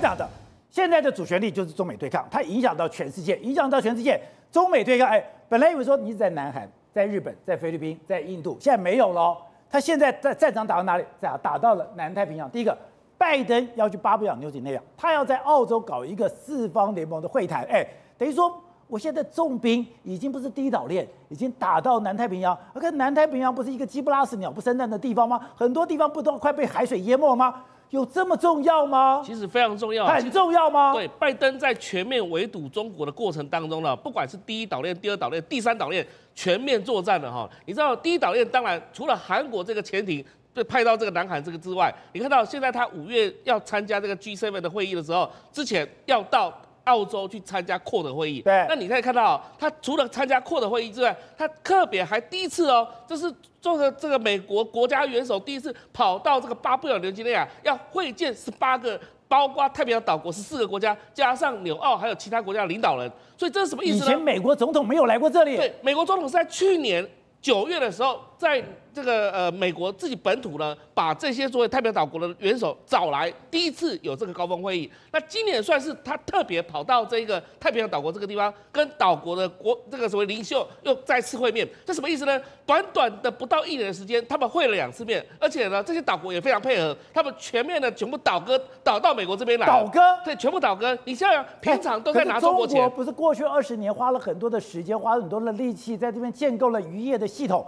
[0.00, 0.28] 讲的，
[0.70, 4.20] 现在的主旋律就是中美对抗，它影响到全世界，影响到全世界。
[4.50, 9.36] 中美对抗，哎，本来以为说你在南韩、在日本、在菲律宾、在印度，现在没有了。
[9.70, 11.04] 他现在在战场打到哪里？
[11.20, 12.50] 在打到了南太平洋。
[12.50, 12.76] 第一个，
[13.16, 17.62] 拜登要去巴布亚纽几内亚，他要在澳洲搞一个四方联盟的会谈。
[17.66, 17.86] 哎，
[18.18, 18.52] 等于说，
[18.88, 22.58] 我现在重兵已经不是第一岛链，已经打到南太平洋。
[22.74, 25.40] 而南太平洋不是一个鸡不拉屎、鸟不生蛋的地方吗？
[25.54, 27.62] 很多地方不都快被海水淹没吗？
[27.90, 29.22] 有这么重要吗？
[29.24, 30.92] 其实非常重要，很重要吗？
[30.92, 37.48] 对，拜登在全面围堵中国的过程当中呢，不管是第一岛链、第二岛链、第三岛链，全面作战了哈。
[37.66, 40.24] 你知道第一岛链当然除了韩国这个潜艇
[40.54, 46.52] 被派到这个南海这个之外，你看到现在他五月要参加这个 G7 的会议的时候，之前要到。
[46.84, 58.98] 澳洲去参加 QUAD 的会议，对，那你可以看到，他除了参加 QUAD 的会议之外，他特别还第一次哦，这是做的这个美国国家元首第一次跑到这个巴布亚纽几内亚，要会见十八个，
[59.28, 64.04] 包括太平洋岛国十四个国家，加上纽澳还有其他国家的领导人，所以这是什么意思呢？
[64.04, 65.56] 以前美国总统没有来过这里。
[65.56, 67.06] 对，美国总统是在去年
[67.40, 68.62] 九月的时候在。
[68.92, 74.90] 这个呃，美国自己本土呢，把这些作为太平洋岛国的元首找来，第一次有这个高峰会议。
[75.12, 81.68] 那今年算是他特别跑到这个太平洋岛国这个地方，跟岛国的国这个所谓领袖又再次会面。
[81.84, 82.40] 这什么意思呢？
[82.66, 89.66] 短短的不到一年的时间，他们会了两次面，而且呢，这些岛国也非常配合，他们全面的全部倒戈倒到美国这边来。
[89.66, 90.00] 倒戈？
[90.24, 90.96] 对，全部倒戈。
[91.04, 92.88] 你想想，平常都在拿中国钱。
[92.90, 97.66] 不是过去二十年花了很多的时间，花了很多的力气，在这边建构了渔业的系统。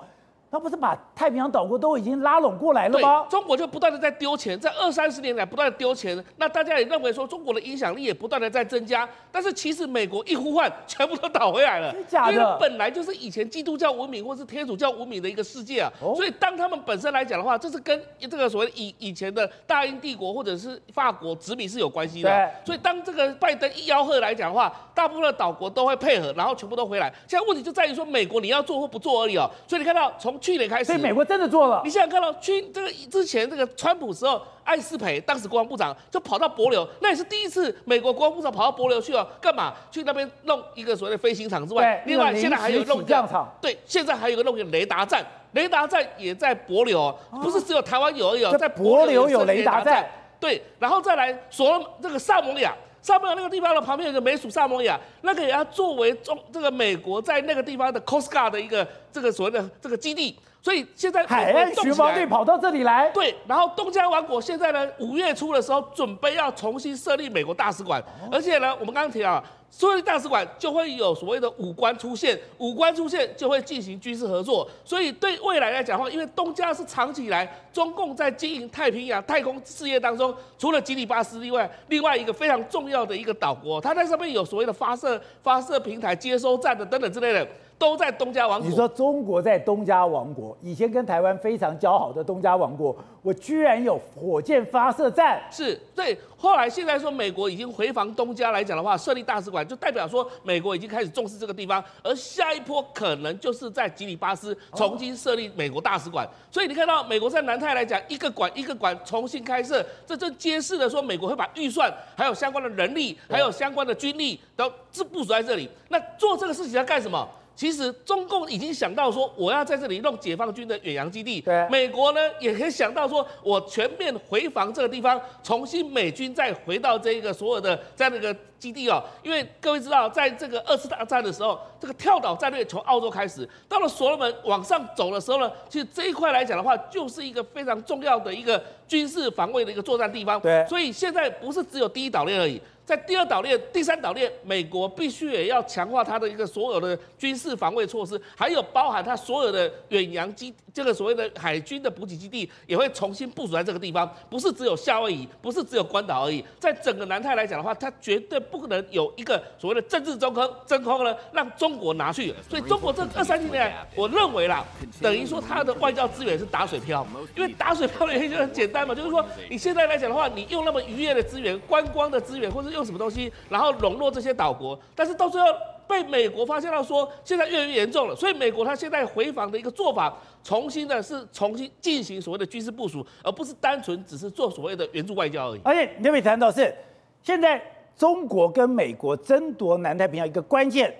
[0.52, 3.24] 他不是把太平洋岛国都已经拉拢过来了吗？
[3.30, 6.22] 中国就不断的在丢钱，在二三十年来不断的丢钱。
[6.36, 9.08] 那大家也认为说中国的影响力也不断的在增加。
[9.30, 11.90] 但是其实美国一呼唤，全部都倒回来了。
[11.90, 12.34] 真的假的？
[12.34, 15.90] 因为本来就是以前基督教文明或是天主教文明的一个世界啊。
[16.02, 16.12] 哦。
[16.14, 22.28] 所以当他们本身来讲的话，这是跟这个所谓以以前的大英帝国或者是法国殖民是有关系的。
[22.28, 22.66] 对。
[22.66, 27.10] 所以当这个拜登一吆喝来讲的话，大部分的岛国都会配合，然后全部都回来。
[27.26, 29.50] 现在问题就在于说美国你要做或不做而已哦。
[29.66, 31.22] 所以你看到从去年开始，所以美国。
[31.22, 39.72] 真的做了，你想想看到去这个之前这个川普时候，艾斯培当时国防部长就跑到帛琉，那也是第一次美国国防部长跑到帛琉去哦，干嘛？
[39.90, 50.04] 去那边弄一个所谓的飞行场之外，另外现在还有弄一个对，现在还有个弄一个雷达站，雷达站也在帛琉哦，不是只有台湾有而已哦，在帛琉有雷达站，
[50.40, 52.74] 对，然后再来所这个萨摩亚。
[53.02, 63.10] 萨摩亚那个地方的旁边有个美属萨摩亚，那个也要作为中这个美国在那个地方的 Coast Guard 的一个这个所谓的这个基地，所以现在海岸巡防队跑到这里来。
[63.10, 69.42] 对，然后东加王国现在呢，五月初的时候准备要重新设立美国大使馆，而且呢，我们刚刚提到。
[69.74, 74.68] 所以大使馆就会有所谓的武官出现，武官出现就会进行军事合作。
[74.84, 87.48] 所以对未来来讲的话，因为东加是长期以来中共在经营太平洋太空事业当中，除了基里巴斯以外，另外一个非常重要的一个岛国，它在上面有所谓的发射发射平台、接收站的等等之类的。
[87.78, 88.68] 都在东加王国。
[88.70, 95.40] 你说中国在东加王国，以前跟台湾非常交好的东加王国，我居然有火箭发射站？
[95.50, 96.18] 是对。
[96.36, 101.82] 后来现在说美国已经回防东家来讲的话，设立大使馆，就代表说美国已经开始重视这个地方。
[102.02, 106.28] 而下一波可能就是在吉里巴斯重新设立美国大使馆。
[106.50, 114.68] 所以你看到美国在南太来讲，一个馆一个馆重新开设，这就揭示了说美国会把预算、还有相关的人力、还有相关的军力都
[115.12, 115.70] 部署在这里。
[115.88, 117.28] 那做这个事情要干什么？
[117.62, 121.40] 其实中共已经想到说，我要在这里弄解放军的远洋基地。
[121.40, 129.00] 对，美国呢也可以想到说，我全面回防这个地方，重新美军再回到这个所有的这样的一个基地哦。
[129.22, 140.40] 因为各位知道，在这个二次大战的时候，这个跳岛战略从澳洲开始，到了所罗门往上走的时候呢，其实这一块来讲的话，就是一个非常重要的一个军事防卫的一个作战地方。
[140.40, 142.60] 对，所以现在不是只有第一岛链而已。
[142.84, 154.12] 在第二岛链、第三岛链，美国必须也要强化它的一个所有的军事防卫措施，还有包含它所有的远洋基，这个所谓的海军的补给基地，也会重新部署在这个地方。
[154.28, 156.44] 不是只有夏威夷，不是只有关岛而已。
[156.58, 162.34] 在整个南太来讲的话，它绝对不可能有一个所谓的政治中空真空呢，让中国拿去。
[162.50, 164.64] 所以中国这二三十年来，我认为啦，
[165.00, 167.06] 等于说它的外交资源是打水漂。
[167.36, 175.46] 因为打水漂的原因就很简单嘛，就是说你现在来讲的话，你用那么渔业的资源、观光的资源，或者用什么东西，然后笼络这些岛国，但是到最后
[175.86, 185.60] 被美国发现到说，现在越来越严重了，所以美国他现在回防的一个做法，重新的是重新进行所谓的军事部署，而不是单纯只是做所谓的援助外交而已。
[185.64, 186.74] 而且你有没有谈到是，
[187.22, 187.62] 现在
[187.96, 190.94] 中国跟美国争夺南太平洋一个关键，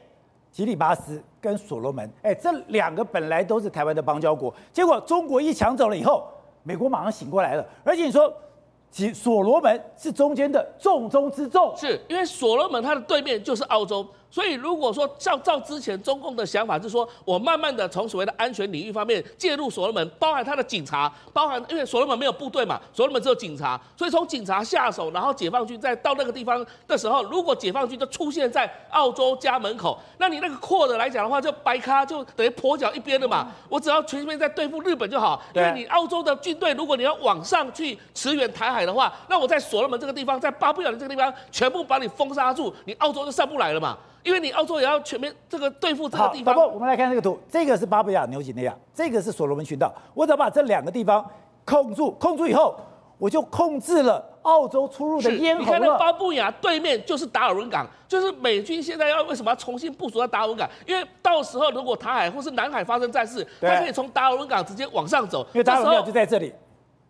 [0.51, 6.29] 吉里巴斯跟所罗门，哎，这两个本来都是台湾的邦交国，结果中国一抢走了以后，
[6.63, 8.33] 美国马上醒过来了，而且你说。
[8.93, 14.07] 及所罗门是中间的重中之重，是因为所罗门它的对面就是澳洲。
[14.33, 33.53] 所以，如果说照照之前中共的想法，是说我慢慢的从所谓的安全领域方面介入所罗门，包含他的警察，包含因为所罗门没有部队嘛，所罗门只有警察，所以从警察下手，然后解放军再到那个地方的时候，如果解放军就出现在澳洲家门口，那你那个扩的来讲的话，就白咖就等于跛脚一边的嘛。
[33.69, 43.99] 我只要全面在对付日本就好，因为你澳洲的军队，如果你要往上去驰援台海的话，那我在所罗门这个地方，在巴布亚的这个地方，全部把你封杀住，你澳洲就上不来了嘛。
[44.23, 46.55] 因为你澳洲也要全面这个对付这个地方。
[46.55, 49.93] 好，我们来看这个图，这个是巴布亚纽几内亚，这个是所罗门群岛。
[50.15, 51.25] 我只要把这两个地方
[51.65, 52.75] 控住，控住以后，
[53.19, 55.65] 我就控制了澳洲出入的咽喉了。
[55.65, 60.69] 你看那巴布亚对面就是达尔文港，就是美军现在要为什么要重新部署在达尔文港？
[60.87, 65.45] 因为到时候如果台海或是南海发生战事，它可以从达尔文港直接往上走。
[65.53, 66.53] 因为达尔文港就在这里。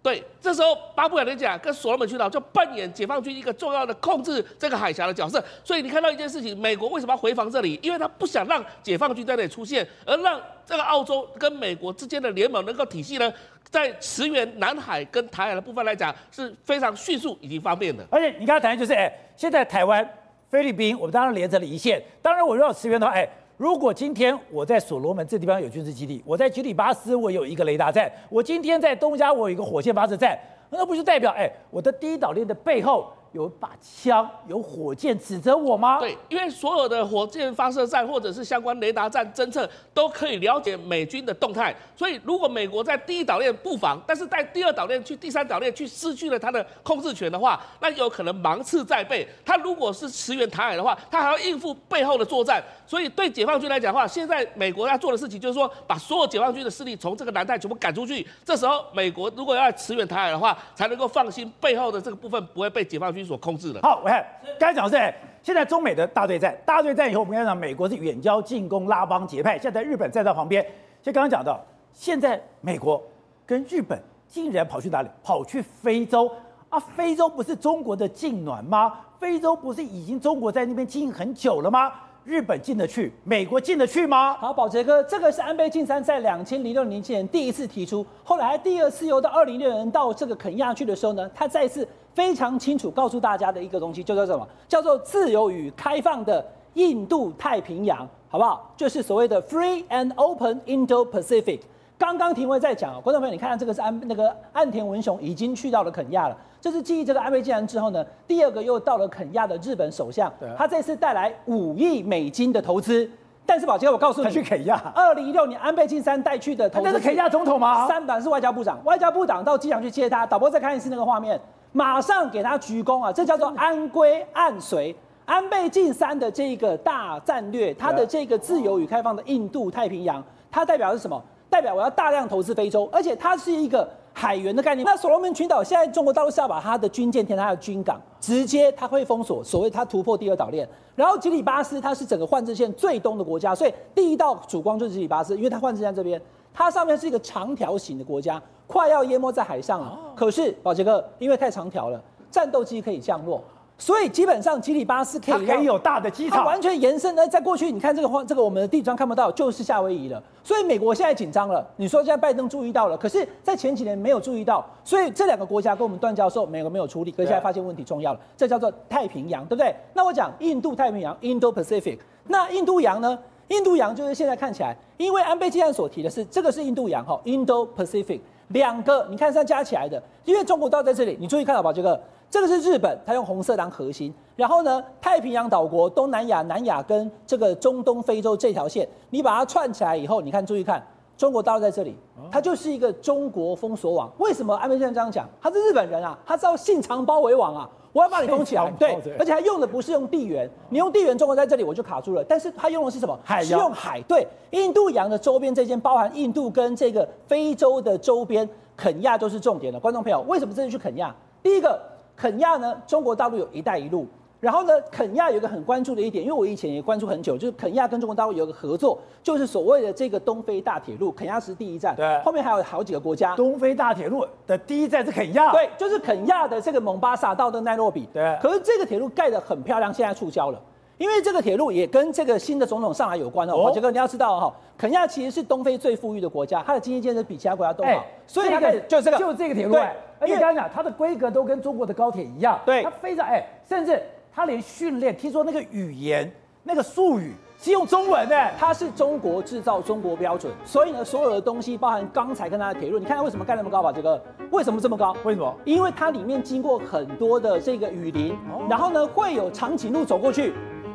[0.02, 5.42] 对，这时候巴布亚联亚跟所罗门群岛就扮演解放军一个重要的控制这个海峡的角色。
[5.62, 7.78] 所以你看到一件事情，美国为什么要回防这里？
[7.80, 13.32] 因为他不想让解放军在那里出现，而让这个澳洲跟美国之间的联盟能够体系呢，
[13.70, 18.04] 在驰援南海跟台海的部分来讲是非常迅速以及方便的。
[18.10, 20.04] 而且你刚才谈的就是，哎，现在台湾、
[20.50, 22.02] 菲律宾，我们当然连成了一线。
[22.20, 23.28] 当然，我如果要驰援的话，哎。
[23.56, 30.38] 如果今天我在所罗门这地方有军事基地，我在吉里巴斯我有一个雷达站，我今天在东加我有一个火箭发射站，
[30.70, 33.12] 那不就代表哎，我的第一岛链的背后？
[33.32, 35.98] 有把枪、有火箭指着我吗？
[35.98, 41.74] 对，因为所有的火箭发射站或者是相关雷达站侦测都可以了解美军的动态。
[41.96, 49.26] 所以，如果美国在第一岛链布防，但是在第二岛链去第三岛链去失去了它的控制权的话，那有可能芒刺在背。
[49.44, 52.62] 他如果是驰援台海的话，他还要应付背后的作战。
[52.86, 58.26] 所以，对解放军来讲的话，现在美国要做的事情就是说，把所有解放军的势力从这个南太全部赶出去。
[58.44, 63.21] 这时候，美国如果要驰援台海的话，才能够放心背后的这个部分不会被解放军。
[63.24, 63.80] 所控制的。
[63.82, 64.24] 好，我看
[64.58, 69.58] 刚才讲的是，现在中美的大对战，大对战以后，我们要讲美国是远交近攻，拉帮结派。
[69.58, 70.64] 现在日本站在旁边，
[71.02, 71.60] 就刚刚讲到，
[71.92, 73.02] 现在美国
[73.44, 75.08] 跟日本竟然跑去哪里？
[75.22, 76.30] 跑去非洲
[76.68, 76.78] 啊？
[76.78, 78.98] 非洲不是中国的近暖吗？
[79.18, 81.92] 非洲不是已经中国在那边经营很久了吗？
[82.24, 84.34] 日本进得去，美国进得去吗？
[84.34, 94.46] 好，宝杰哥，这个是安倍晋三在两千零六年前第一次提出，后来第二次又到二零六年到这个肯亚去的时候呢，他再次非常清楚告诉大家的一个东西，叫做什么？
[94.68, 98.72] 叫做自由与开放的印度太平洋，好不好？
[98.76, 101.60] 就是所谓的 Free and Open Indo-Pacific。
[102.02, 106.36] 刚刚廷辉在讲，观众朋友，你看看这个是安那个岸田文雄已经去到了肯亚了。
[106.60, 113.08] 这是继这个安倍晋三之后呢，第二个又到了肯亚的日本首相，他这次带来五亿美金的投资。
[113.46, 117.86] 但是宝杰，我告诉你，他去肯亚，二零一六年安倍晋三带去的投资，那是肯亚总统吗？
[117.86, 120.26] 三版是外交部长，外交部长到机场去接他。
[120.26, 121.40] 导播再看一次那个画面，
[121.70, 123.12] 马上给他鞠躬啊！
[123.12, 124.92] 这叫做安规按随
[125.24, 130.20] 安倍晋三的这个大战略，他的这个自由与开放的印度太平洋，
[130.50, 131.22] 它代表的是什么？
[131.52, 134.82] 代表我要大量投资非洲，而且它是一个海员的概念。
[134.86, 140.66] 那所罗门群岛现在中国大陆是要把它的军舰填它的军港，直接它会封锁，所谓它突破第二岛链。
[140.96, 146.18] 然后吉里巴斯它是整个换置线最东的国家，所以第一道曙光就是吉里巴斯，因为它换置线这边，
[146.54, 149.98] 它上面是一个长条形的国家，快要淹没在海上了。
[150.16, 152.00] 可是宝杰哥，因为太长条了，
[152.30, 153.44] 战斗机可以降落。
[153.82, 157.12] 所以基本上吉里巴斯可以，可以有大的机场，它完全延伸。
[157.16, 160.22] 呢，在过去，你看这个画，这个我们的地图上看不到，就是夏威夷了。
[160.44, 161.66] 所以美国现在紧张了。
[161.74, 164.64] 你说现在拜登注意到了，可是，在前几年没有注意到。
[164.84, 168.20] 所以这两个国家跟我们断交的时候，美国没有处理，可是现在发现问题重要了。
[168.36, 169.74] 这叫做太平洋，对不对？
[169.94, 171.98] 那我讲印度太平洋 （Indo-Pacific）。
[172.28, 173.18] 那印度洋呢？
[173.48, 178.20] 印度洋就是现在看起来，因为安倍晋三所提的是这个是印度洋哈，Indo-Pacific
[178.50, 182.00] 两个，你看是加起来的，因为中国到在这里，你注意看到吧，这个。
[182.32, 184.10] 这个是日本，它用红色当核心。
[184.36, 190.82] 然后呢，太平洋岛国、东南亚、南亚跟这个中东非洲这条线，你把它串起来以后，你看，注意看，
[191.14, 191.94] 中国大陆在这里，
[192.30, 194.10] 它就是一个中国封锁网。
[194.16, 195.28] 为什么安倍先生这样讲？
[195.42, 198.72] 他是日本人啊，他知道信长包围网啊，我要把你封起来。
[198.78, 202.24] 对，而且他用的不是用地缘，你用地缘，中国在这里我就卡住了。
[202.24, 203.14] 但是他用的是什么？
[203.22, 204.00] 海用海。
[204.08, 209.78] 对，印度洋的周边这间，包含印度跟这个非洲的周边，肯亚都是重点的。
[209.78, 211.14] 观众朋友，为什么这次去肯亚？
[211.42, 211.78] 第一个。
[212.22, 212.80] 肯亚呢？
[212.86, 214.06] 中国大陆有一带一路，
[214.38, 223.34] 然后呢，肯亚有一个很关注的一点，因为我以前也关注很久，就是肯亚跟中国大陆有个合作，就是所谓的这个东非大铁路，肯亚是第一站，对，后面还有好几个国家。
[223.34, 228.38] 东非大铁路的第一站是肯亚，对，就是肯亚的这个蒙巴萨到的奈洛比，对。
[228.40, 230.60] 可是这个铁路盖得很漂亮，现在触礁了，
[230.98, 233.54] 因为这个铁路也跟这个新的总统上来有关哦。
[233.54, 239.74] 宝杰哥，你要知道哈，肯亚其实是东非最富裕的国家，它的经济建设比其他国家都好，欸、所以它就这个就这个铁路，
[240.20, 244.00] 而且刚刚讲它的规格都跟中国的高铁一样，对，它非常哎、欸，甚至
[244.32, 246.30] 它连训练，听说那个语言
[246.62, 253.90] 那个术语是用中文的，它是中国制造中国标准，所以呢，所有的东西包含钢材跟它的铁路，你看它为什么盖那么高吧？
[253.90, 254.20] 宝杰哥，
[254.50, 255.16] 为什么这么高？
[255.24, 255.52] 为什么？
[255.64, 260.52] 因为它里面经过很多的这个雨林，哦、然后呢会有长颈鹿走过去。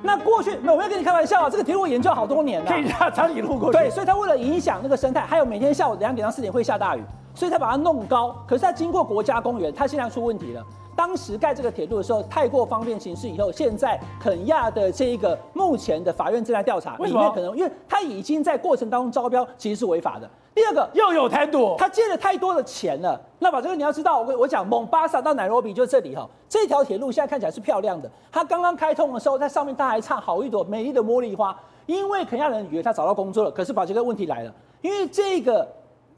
[0.08, 1.50] 那过去没有，我没有跟你开玩笑啊！
[1.50, 3.78] 这个铁路我研究好多年了，可以让长颈鹿过去。
[3.78, 7.04] 对，所以它为了影响那个生态，还有每天下午两点到四点会下大雨，
[7.36, 8.34] 所以它把它弄高。
[8.48, 10.64] 可是它经过国家公园，它现在出问题了。
[10.98, 20.27] 当时盖这个铁路的时候太过方便行事，以后现在肯亚的这一个目前的法院正在调查，里面可能因为他已经在过程当中招标，其实是违法的。
[20.56, 23.22] 第二个又有贪赌，他借了太多的钱了。
[23.38, 28.10] 那宝杰哥你要知道，我我讲蒙巴萨到奈罗比就这里哈，这条铁路现在看起来是漂亮的。
[28.32, 33.51] 它刚刚开通的时候，在上面它还插好一朵美丽的茉莉花，因为肯亚人以为他找到工作了。
[33.51, 34.51] 可是宝杰哥问题来了，
[34.82, 35.68] 因为这个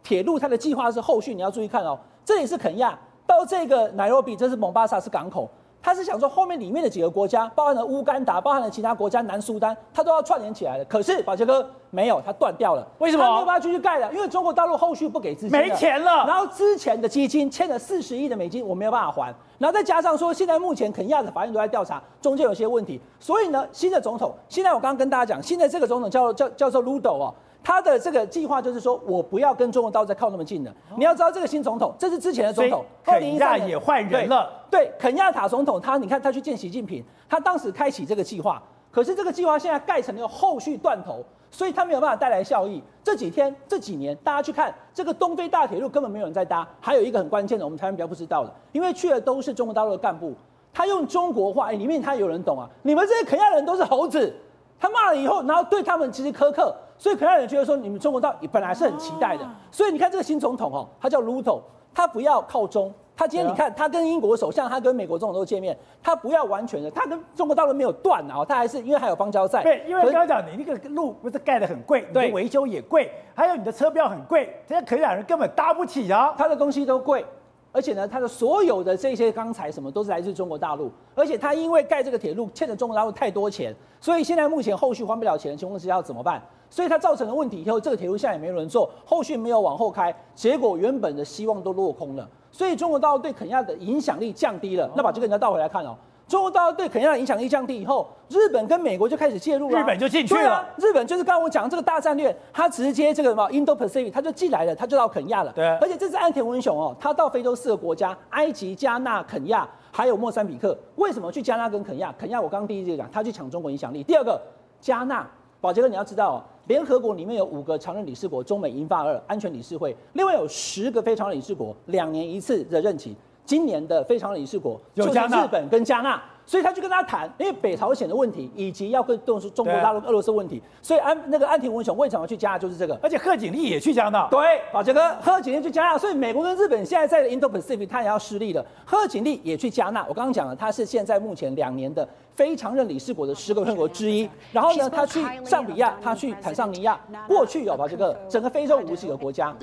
[0.01, 2.97] 铁路它的计划是后续，你要注意看哦，这里是肯亚。
[3.29, 5.47] 到这个奈罗比，这是蒙巴萨，是港口。
[5.81, 10.83] 他是想说，后面里面的几个国家，包含了乌干达，包含了其他国家，南苏丹，他都要串联起来的。
[10.85, 12.85] 可是宝杰哥没有，他断掉了。
[12.97, 13.23] 为什么？
[13.23, 16.25] 他没有办法继续盖了，因为中国大陆后续不给资金，没钱了。
[16.25, 19.33] 然后之前的基金欠了四十亿的美金，我没有办法还。
[19.59, 22.99] 然后再加上说，现在目前肯亚的法院都在调查，中间有些问题。
[23.19, 27.33] 所以呢，新的总统，现在我刚刚跟大家讲，现在这个总统叫叫叫做鲁斗哦。
[27.63, 30.73] 他的这个计划就是说，我不要跟中国大陆再靠那么近了。
[30.97, 34.49] 你要知道，这个新总统，这是之前的总统，肯亚也换人了。
[34.71, 38.61] 对，肯亚塔总统，他你看他去见习近平，他当时开启这个计划，
[38.91, 42.81] 可是这个计划现在盖成了后续断头，所以他没有办法带来效益。
[43.03, 46.67] 这几天这几年，大家去看这个东非大铁路，根本没有人在搭。
[46.79, 50.33] 还有一个很关键的，我们台湾比较不知道的，因为去的都是中国大陆的干部，
[50.73, 52.69] 他用中国话，哎，里面他有人懂啊。
[52.83, 54.33] 你们这些肯亚人都是猴子，
[54.79, 56.75] 他骂了以后，然后对他们其实苛刻。
[56.99, 59.47] 所以肯亚人觉得说，你们中国到本来是很期待的。
[59.71, 61.63] 所以你看这个新总统哦，他叫鲁斗，
[61.95, 62.93] 他不要靠中。
[63.15, 69.63] 他今天你看，他跟英国首相，他跟美国总统都见面，他不要完全的，他跟中国大陆没有断啊，他还是因为还有邦交在。
[69.63, 77.25] 对，因为刚刚讲你那个路不是盖的很贵，你的维修也贵，还有你的车票很贵，这些肯亚人根本搭不起啊，他的东西都贵。
[77.71, 86.41] 而且呢，它的所有的这些钢材什么都是来自中国大陆，而且它因为盖这个铁路欠了中国大陆太多钱，所以现在目前后续还不了钱的情况之下要怎么办？
[86.69, 94.89] 所以它造成了问题以后，这个铁路现在也没人做，后续没有往后开，结果原本的希望都落空了，所以中国大陆对肯亚的影响力降低了。
[94.95, 95.95] 那把这个人家倒回来看哦。
[96.29, 100.63] 中国大陆对肯亚的影响力降低以后，日本跟美国就开始介入了，日本就进去了。
[100.77, 105.51] 日本就是刚刚我讲这个大战略，他直接这个什么 Indo-Pacific，他就进来了，他就到肯亚了。
[105.53, 110.77] 对，而且这次岸田文雄哦，他到非洲四个国家：埃及、加纳、肯亚，还有莫桑比克。
[110.97, 112.13] 为什么去加纳跟肯亚？
[112.15, 114.03] 肯亚我刚刚第一就讲，他去抢中国影响力。
[114.03, 114.39] 第二个，
[114.79, 115.27] 加纳，
[115.59, 123.17] 宝杰哥你要知道哦，联合国里面有五个常任理事国，中美英法二安全理事会，另外有十个非常理事国，两年一次的任期。
[123.49, 126.21] 今年的非常理事国就是日本跟加纳。
[126.49, 132.99] 所以他就跟他谈，因为北朝鲜的问题，以及要跟动中国大陆、俄罗斯问题，所以安那个安田文雄为什么去加纳，就是这个。
[133.03, 134.27] 而且贺锦丽也去加纳。
[134.31, 134.39] 对，
[134.73, 138.65] 宝杰哥，贺锦丽去加纳，所以美国跟日本现在在 Indo-Pacific，他也要失利了。
[138.83, 144.27] 贺锦丽也去加纳，我刚刚讲了，他是现在目前两年的非常任理事国的十个成员国之一。
[144.51, 146.99] 然后呢，他去上比亚，他去坦桑尼亚。
[147.27, 149.55] 过去有宝杰哥，整个非洲五十几个国家，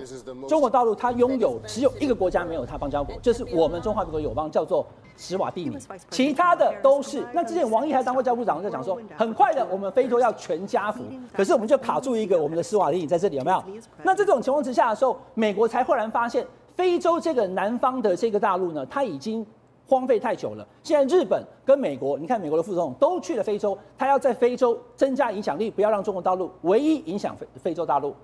[0.47, 4.87] 中国大陆他拥有只有一个国家没有他邦交国，就是我们中华民国友邦，叫做。
[5.19, 5.79] 史瓦蒂尼，
[6.11, 7.25] 其他的都是。
[7.33, 11.03] 那之前王毅还当过教部长，在讲说，很快的，我们非洲要全家福。
[11.33, 13.63] 可是我们就卡住一个，我们的斯瓦帝尼在这里有没有？
[14.03, 19.45] 那这种情况之下的时候，美国才忽然发现，非洲这个南方的这个大陆呢，它已经
[19.89, 20.67] 荒废太久了。
[20.83, 28.15] 现在日本跟美国，你看美国的副总统都去了非洲，他要在非洲增加影响力，不要让中国大陆唯一影响非非洲大陆。